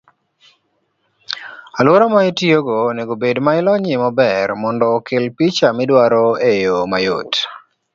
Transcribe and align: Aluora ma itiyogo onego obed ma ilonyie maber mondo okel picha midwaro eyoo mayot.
Aluora 1.79 2.05
ma 2.13 2.21
itiyogo 2.29 2.73
onego 2.89 3.13
obed 3.15 3.37
ma 3.45 3.51
ilonyie 3.59 4.01
maber 4.03 4.47
mondo 4.63 4.85
okel 4.97 5.23
picha 5.37 5.67
midwaro 5.77 6.25
eyoo 6.49 6.83
mayot. 6.91 7.31